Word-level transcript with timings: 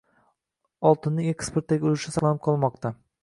Oltinning 0.91 1.27
eksportdagi 1.33 1.87
ulushi 1.91 2.17
saqlanib 2.17 2.43
qolmoqda 2.49 2.93